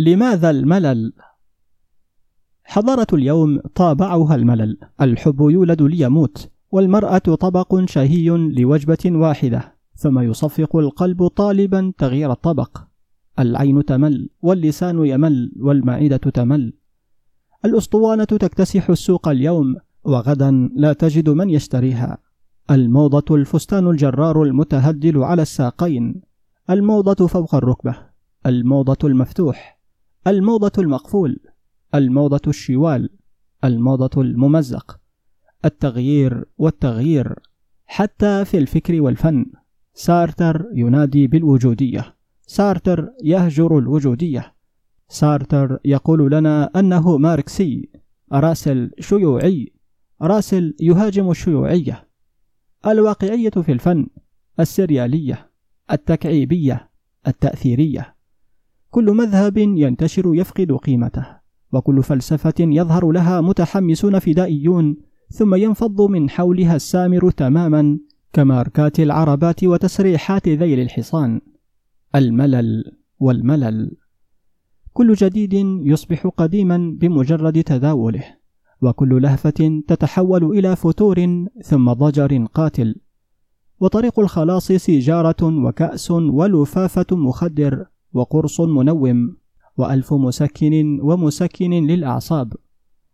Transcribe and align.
لماذا 0.00 0.50
الملل؟ 0.50 1.12
حضارة 2.64 3.06
اليوم 3.12 3.60
طابعها 3.74 4.34
الملل. 4.34 4.78
الحب 5.00 5.40
يولد 5.40 5.82
ليموت 5.82 6.50
والمرأة 6.70 7.18
طبق 7.18 7.84
شهي 7.84 8.28
لوجبة 8.28 8.98
واحدة 9.06 9.74
ثم 9.94 10.18
يصفق 10.18 10.76
القلب 10.76 11.26
طالبا 11.26 11.92
تغيير 11.98 12.32
الطبق. 12.32 12.78
العين 13.38 13.84
تمل 13.84 14.28
واللسان 14.42 15.06
يمل 15.06 15.52
والمعدة 15.60 16.16
تمل. 16.16 16.72
الأسطوانة 17.64 18.24
تكتسح 18.24 18.90
السوق 18.90 19.28
اليوم 19.28 19.76
وغدا 20.04 20.70
لا 20.76 20.92
تجد 20.92 21.28
من 21.28 21.50
يشتريها. 21.50 22.18
الموضة 22.70 23.36
الفستان 23.36 23.90
الجرار 23.90 24.42
المتهدل 24.42 25.22
على 25.22 25.42
الساقين. 25.42 26.22
الموضة 26.70 27.26
فوق 27.26 27.54
الركبة. 27.54 27.96
الموضة 28.46 28.98
المفتوح. 29.08 29.79
الموضة 30.26 30.72
المقفول 30.78 31.40
الموضة 31.94 32.40
الشوال 32.46 33.10
الموضة 33.64 34.22
الممزق 34.22 35.00
التغيير 35.64 36.44
والتغيير 36.58 37.34
حتى 37.86 38.44
في 38.44 38.58
الفكر 38.58 39.00
والفن. 39.00 39.46
سارتر 39.94 40.66
ينادي 40.74 41.26
بالوجودية. 41.26 42.16
سارتر 42.46 43.10
يهجر 43.24 43.78
الوجودية. 43.78 44.54
سارتر 45.08 45.78
يقول 45.84 46.32
لنا 46.32 46.70
أنه 46.76 47.16
ماركسي 47.16 47.88
راسل 48.32 48.90
شيوعي 49.00 49.72
راسل 50.22 50.76
يهاجم 50.80 51.30
الشيوعية. 51.30 52.08
الواقعية 52.86 53.50
في 53.50 53.72
الفن 53.72 54.06
السريالية 54.60 55.50
التكعيبية 55.92 56.90
التأثيرية. 57.26 58.19
كل 58.90 59.10
مذهب 59.10 59.58
ينتشر 59.58 60.34
يفقد 60.34 60.72
قيمته 60.72 61.26
وكل 61.72 62.02
فلسفة 62.02 62.54
يظهر 62.58 63.10
لها 63.10 63.40
متحمسون 63.40 64.18
فدائيون 64.18 64.96
ثم 65.28 65.54
ينفض 65.54 66.00
من 66.00 66.30
حولها 66.30 66.76
السامر 66.76 67.30
تماما 67.30 67.98
كماركات 68.32 69.00
العربات 69.00 69.64
وتسريحات 69.64 70.48
ذيل 70.48 70.80
الحصان. 70.80 71.40
الملل 72.14 72.84
والملل. 73.20 73.96
كل 74.92 75.14
جديد 75.14 75.54
يصبح 75.82 76.26
قديما 76.26 76.96
بمجرد 77.00 77.62
تداوله 77.62 78.24
وكل 78.82 79.22
لهفة 79.22 79.82
تتحول 79.88 80.44
إلى 80.44 80.76
فتور 80.76 81.46
ثم 81.64 81.92
ضجر 81.92 82.46
قاتل. 82.54 82.94
وطريق 83.80 84.20
الخلاص 84.20 84.72
سيجارة 84.72 85.42
وكأس 85.42 86.10
ولفافة 86.10 87.06
مخدر 87.16 87.86
وقرص 88.12 88.60
منوم 88.60 89.36
وألف 89.76 90.12
مسكن 90.12 91.00
ومسكن 91.02 91.70
للأعصاب 91.70 92.52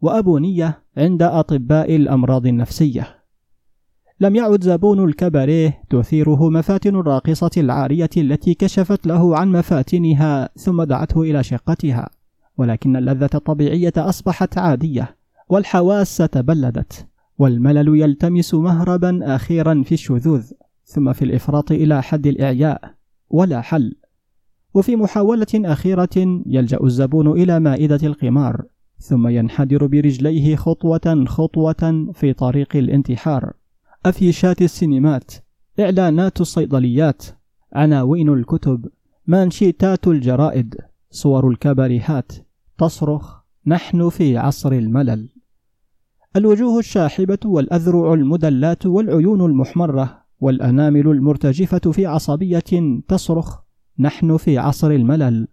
وأبونية 0.00 0.82
عند 0.96 1.22
أطباء 1.22 1.96
الأمراض 1.96 2.46
النفسية. 2.46 3.20
لم 4.20 4.36
يعد 4.36 4.62
زبون 4.62 5.04
الكباريه 5.04 5.82
تثيره 5.90 6.50
مفاتن 6.50 6.96
الراقصة 6.96 7.50
العارية 7.56 8.10
التي 8.16 8.54
كشفت 8.54 9.06
له 9.06 9.36
عن 9.36 9.52
مفاتنها 9.52 10.48
ثم 10.56 10.82
دعته 10.82 11.22
إلى 11.22 11.42
شقتها 11.42 12.10
ولكن 12.56 12.96
اللذة 12.96 13.30
الطبيعية 13.34 13.92
أصبحت 13.96 14.58
عادية 14.58 15.16
والحواس 15.48 16.16
تبلدت 16.16 17.06
والملل 17.38 18.00
يلتمس 18.00 18.54
مهربا 18.54 19.34
أخيرا 19.34 19.82
في 19.86 19.92
الشذوذ 19.92 20.50
ثم 20.84 21.12
في 21.12 21.24
الإفراط 21.24 21.72
إلى 21.72 22.02
حد 22.02 22.26
الإعياء 22.26 22.94
ولا 23.30 23.60
حل. 23.60 23.96
وفي 24.74 24.96
محاولة 24.96 25.46
أخيرة 25.54 26.42
يلجأ 26.46 26.78
الزبون 26.82 27.28
إلى 27.28 27.60
مائدة 27.60 28.00
القمار 28.02 28.62
ثم 28.98 29.28
ينحدر 29.28 29.86
برجليه 29.86 30.56
خطوة 30.56 31.24
خطوة 31.28 32.10
في 32.14 32.32
طريق 32.32 32.76
الانتحار. 32.76 33.52
أفيشات 34.06 34.62
السينمات 34.62 35.30
إعلانات 35.80 36.40
الصيدليات 36.40 37.22
عناوين 37.72 38.28
الكتب 38.28 38.86
مانشيتات 39.26 40.08
الجرائد 40.08 40.74
صور 41.10 41.48
الكباريهات 41.48 42.32
تصرخ 42.78 43.40
نحن 43.66 44.08
في 44.08 44.38
عصر 44.38 44.72
الملل. 44.72 45.28
الوجوه 46.36 46.78
الشاحبة 46.78 47.38
والأذرع 47.44 48.14
المدلات 48.14 48.86
والعيون 48.86 49.40
المحمرة 49.40 50.22
والأنامل 50.40 51.08
المرتجفة 51.08 51.92
في 51.92 52.06
عصبية 52.06 53.00
تصرخ 53.08 53.69
نحن 54.00 54.36
في 54.36 54.58
عصر 54.58 54.90
الملل. 54.90 55.48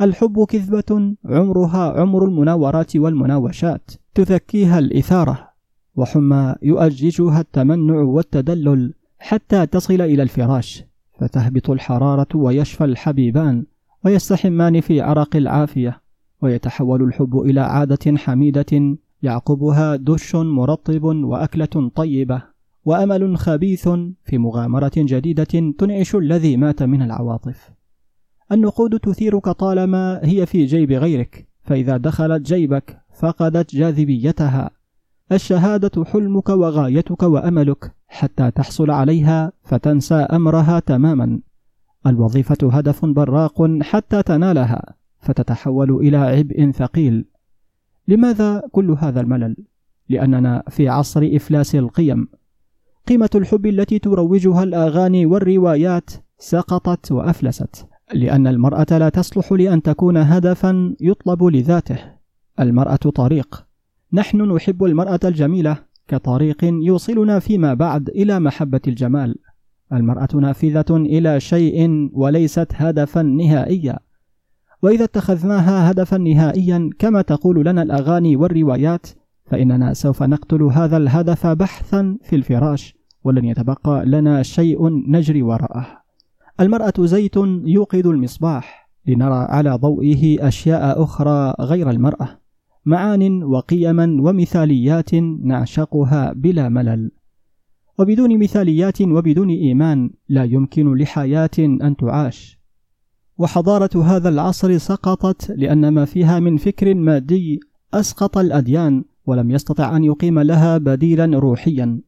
الحب 0.00 0.44
كذبة 0.44 1.14
عمرها 1.24 2.00
عمر 2.00 2.24
المناورات 2.24 2.96
والمناوشات. 2.96 3.90
تذكيها 4.14 4.78
الإثارة. 4.78 5.48
وحمى 5.96 6.54
يؤججها 6.62 7.40
التمنع 7.40 7.94
والتدلل 7.94 8.94
حتى 9.18 9.66
تصل 9.66 10.00
إلى 10.00 10.22
الفراش. 10.22 10.84
فتهبط 11.20 11.70
الحرارة 11.70 12.26
ويشفى 12.34 12.84
الحبيبان 12.84 13.64
ويستحمان 14.04 14.80
في 14.80 15.00
عرق 15.00 15.36
العافية. 15.36 16.00
ويتحول 16.42 17.02
الحب 17.02 17.38
إلى 17.38 17.60
عادة 17.60 18.16
حميدة 18.16 18.96
يعقبها 19.22 19.96
دش 19.96 20.34
مرطب 20.34 21.04
وأكلة 21.04 21.90
طيبة. 21.94 22.42
وأمل 22.84 23.38
خبيث 23.38 23.88
في 24.24 24.38
مغامرة 24.38 24.92
جديدة 24.96 25.72
تنعش 25.78 26.14
الذي 26.14 26.56
مات 26.56 26.82
من 26.82 27.02
العواطف. 27.02 27.73
النقود 28.54 28.98
تثيرك 29.00 29.48
طالما 29.48 30.20
هي 30.22 30.46
في 30.46 30.64
جيب 30.64 30.92
غيرك 30.92 31.48
فإذا 31.62 31.96
دخلت 31.96 32.42
جيبك 32.42 33.00
فقدت 33.14 33.76
جاذبيتها. 33.76 34.70
الشهادة 35.32 36.04
حلمك 36.04 36.48
وغايتك 36.48 37.22
وأملك 37.22 37.92
حتى 38.08 38.50
تحصل 38.50 38.90
عليها 38.90 39.52
فتنسى 39.62 40.14
أمرها 40.14 40.80
تماما. 40.80 41.40
الوظيفة 42.06 42.56
هدف 42.72 43.04
براق 43.04 43.82
حتى 43.82 44.22
تنالها 44.22 44.94
فتتحول 45.20 45.90
إلى 45.90 46.16
عبء 46.16 46.70
ثقيل. 46.70 47.24
لماذا 48.08 48.62
كل 48.72 48.90
هذا 48.90 49.20
الملل؟ 49.20 49.56
لأننا 50.08 50.62
في 50.68 50.88
عصر 50.88 51.30
إفلاس 51.32 51.74
القيم. 51.74 52.28
قيمة 53.08 53.30
الحب 53.34 53.66
التي 53.66 53.98
تروجها 53.98 54.62
الأغاني 54.62 55.26
والروايات 55.26 56.10
سقطت 56.38 57.12
وأفلست. 57.12 57.93
لأن 58.14 58.46
المرأة 58.46 58.86
لا 58.90 59.08
تصلح 59.08 59.52
لأن 59.52 59.82
تكون 59.82 60.16
هدفا 60.16 60.94
يطلب 61.00 61.44
لذاته. 61.44 61.98
المرأة 62.60 62.96
طريق. 62.96 63.66
نحن 64.12 64.42
نحب 64.42 64.84
المرأة 64.84 65.20
الجميلة 65.24 65.76
كطريق 66.08 66.64
يوصلنا 66.64 67.38
فيما 67.38 67.74
بعد 67.74 68.08
إلى 68.08 68.40
محبة 68.40 68.80
الجمال. 68.88 69.36
المرأة 69.92 70.28
نافذة 70.34 70.84
إلى 70.90 71.40
شيء 71.40 72.10
وليست 72.12 72.68
هدفا 72.74 73.22
نهائيا. 73.22 73.98
وإذا 74.82 75.04
اتخذناها 75.04 75.90
هدفا 75.90 76.18
نهائيا 76.18 76.90
كما 76.98 77.22
تقول 77.22 77.66
لنا 77.66 77.82
الأغاني 77.82 78.36
والروايات 78.36 79.06
فإننا 79.44 79.94
سوف 79.94 80.22
نقتل 80.22 80.62
هذا 80.62 80.96
الهدف 80.96 81.46
بحثا 81.46 82.18
في 82.22 82.36
الفراش 82.36 82.94
ولن 83.24 83.44
يتبقى 83.44 84.06
لنا 84.06 84.42
شيء 84.42 84.88
نجري 85.10 85.42
وراءه. 85.42 86.03
المرأة 86.60 86.92
زيت 86.98 87.36
يوقد 87.64 88.06
المصباح 88.06 88.90
لنرى 89.06 89.46
على 89.48 89.70
ضوئه 89.70 90.48
أشياء 90.48 91.02
أخرى 91.02 91.54
غير 91.60 91.90
المرأة 91.90 92.28
معان 92.84 93.42
وقيما 93.42 94.04
ومثاليات 94.20 95.14
نعشقها 95.44 96.32
بلا 96.32 96.68
ملل. 96.68 97.10
وبدون 97.98 98.38
مثاليات 98.38 99.02
وبدون 99.02 99.48
إيمان 99.48 100.10
لا 100.28 100.44
يمكن 100.44 100.94
لحياة 100.94 101.50
أن 101.58 101.96
تعاش. 101.96 102.58
وحضارة 103.38 104.02
هذا 104.02 104.28
العصر 104.28 104.78
سقطت 104.78 105.50
لأن 105.50 105.88
ما 105.88 106.04
فيها 106.04 106.40
من 106.40 106.56
فكر 106.56 106.94
مادي 106.94 107.60
أسقط 107.94 108.38
الأديان 108.38 109.04
ولم 109.26 109.50
يستطع 109.50 109.96
أن 109.96 110.04
يقيم 110.04 110.38
لها 110.38 110.78
بديلا 110.78 111.38
روحيا. 111.38 112.00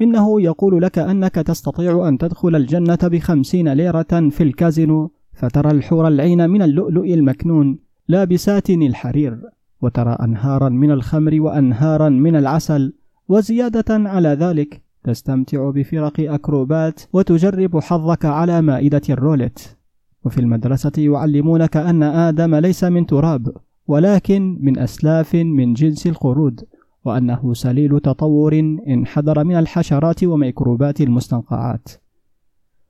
إنه 0.00 0.42
يقول 0.42 0.82
لك 0.82 0.98
أنك 0.98 1.34
تستطيع 1.34 2.08
أن 2.08 2.18
تدخل 2.18 2.56
الجنة 2.56 2.98
بخمسين 3.02 3.72
ليرة 3.72 4.28
في 4.30 4.42
الكازينو 4.42 5.10
فترى 5.32 5.70
الحور 5.70 6.08
العين 6.08 6.50
من 6.50 6.62
اللؤلؤ 6.62 7.14
المكنون 7.14 7.78
لابسات 8.08 8.70
الحرير 8.70 9.40
وترى 9.82 10.16
أنهارا 10.22 10.68
من 10.68 10.90
الخمر 10.90 11.40
وأنهارا 11.40 12.08
من 12.08 12.36
العسل 12.36 12.92
وزيادة 13.28 13.84
على 14.08 14.28
ذلك 14.28 14.82
تستمتع 15.04 15.70
بفرق 15.70 16.20
أكروبات 16.20 17.00
وتجرب 17.12 17.78
حظك 17.78 18.24
على 18.24 18.62
مائدة 18.62 19.02
الرولت 19.10 19.76
وفي 20.24 20.38
المدرسة 20.40 20.92
يعلمونك 20.98 21.76
أن 21.76 22.02
آدم 22.02 22.54
ليس 22.54 22.84
من 22.84 23.06
تراب 23.06 23.56
ولكن 23.86 24.58
من 24.60 24.78
أسلاف 24.78 25.34
من 25.34 25.72
جنس 25.72 26.06
القرود. 26.06 26.60
وأنه 27.04 27.54
سليل 27.54 28.00
تطور 28.00 28.58
انحدر 28.88 29.44
من 29.44 29.56
الحشرات 29.56 30.24
وميكروبات 30.24 31.00
المستنقعات. 31.00 31.88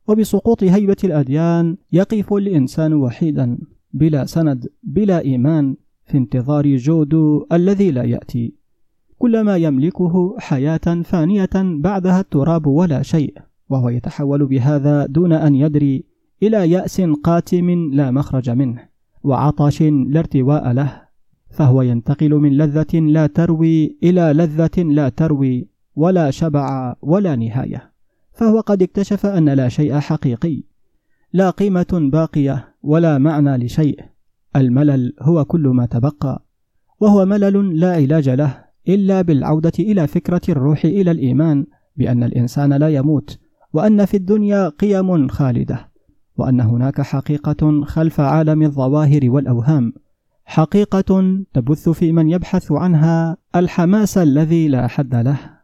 وبسقوط 0.08 0.64
هيبة 0.64 0.96
الأديان 1.04 1.76
يقف 1.92 2.32
الإنسان 2.32 2.94
وحيدا 2.94 3.58
بلا 3.92 4.24
سند 4.24 4.66
بلا 4.82 5.24
إيمان 5.24 5.76
في 6.06 6.18
انتظار 6.18 6.76
جودو 6.76 7.46
الذي 7.52 7.90
لا 7.90 8.02
يأتي. 8.02 8.54
كل 9.18 9.40
ما 9.40 9.56
يملكه 9.56 10.36
حياة 10.38 11.02
فانية 11.04 11.50
بعدها 11.54 12.20
التراب 12.20 12.66
ولا 12.66 13.02
شيء 13.02 13.34
وهو 13.68 13.88
يتحول 13.88 14.46
بهذا 14.46 15.06
دون 15.06 15.32
أن 15.32 15.54
يدري 15.54 16.04
إلى 16.42 16.70
يأس 16.70 17.00
قاتم 17.00 17.70
لا 17.70 18.10
مخرج 18.10 18.50
منه 18.50 18.88
وعطش 19.22 19.82
لا 19.82 20.20
ارتواء 20.20 20.72
له. 20.72 21.09
فهو 21.50 21.82
ينتقل 21.82 22.35
من 22.35 22.56
لذة 22.56 23.00
لا 23.00 23.26
تروي 23.26 23.99
إلى 24.02 24.32
لذة 24.35 24.82
لا 24.82 25.08
تروي 25.08 25.69
ولا 25.97 26.31
شبع 26.31 26.97
ولا 27.02 27.37
نهاية. 27.37 27.93
فهو 28.32 28.61
قد 28.61 28.82
اكتشف 28.82 29.26
أن 29.26 29.49
لا 29.49 29.69
شيء 29.69 29.99
حقيقي 29.99 30.62
لا 31.32 31.50
قيمة 31.50 32.11
باقية 32.12 32.75
ولا 32.82 33.19
معنى 33.19 33.56
لشيء. 33.56 34.00
الملل 34.56 35.12
هو 35.20 35.44
كل 35.44 35.69
ما 35.69 35.87
تبقى 35.87 36.44
وهو 37.00 37.25
ملل 37.25 37.81
لا 37.81 37.93
علاج 37.93 38.29
له 38.29 38.64
إلا 38.88 39.23
بالعودة 39.23 39.73
إلى 39.79 40.06
فكرة 40.06 40.41
الروح 40.49 40.85
إلى 40.85 41.11
الإيمان 41.11 41.67
بأن 41.97 42.23
الإنسان 42.23 42.73
لا 42.73 42.88
يموت 42.88 43.38
وأن 43.73 44.05
في 44.05 44.17
الدنيا 44.17 44.69
قيم 44.69 45.29
خالدة 45.29 45.88
وأن 46.37 46.61
هناك 46.61 47.00
حقيقة 47.00 47.85
خلف 47.85 48.20
عالم 48.20 48.62
الظواهر 48.62 49.20
والأوهام. 49.25 49.93
حقيقة 50.50 51.44
تبث 51.55 51.88
في 51.88 52.12
من 52.12 52.31
يبحث 52.31 52.73
عنها 52.73 53.37
الحماس 53.56 54.19
الذي 54.19 54.69
لا 54.69 54.87
حد 54.87 55.14
له. 55.14 55.59